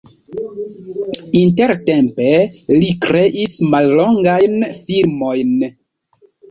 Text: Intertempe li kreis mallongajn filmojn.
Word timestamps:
Intertempe 1.41 2.31
li 2.79 2.91
kreis 3.07 3.57
mallongajn 3.75 4.61
filmojn. 4.83 5.59